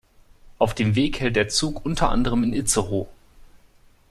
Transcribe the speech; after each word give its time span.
Auf 0.57 0.73
dem 0.73 0.95
Weg 0.95 1.19
hält 1.19 1.35
der 1.35 1.47
Zug 1.47 1.85
unter 1.85 2.09
anderem 2.09 2.43
in 2.43 2.53
Itzehoe. 2.53 3.05